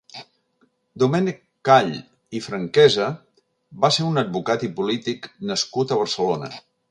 [1.01, 1.91] Domènec Call
[2.39, 3.09] i Franquesa
[3.85, 6.53] va ser un advocat i polític nascut a Barcelona.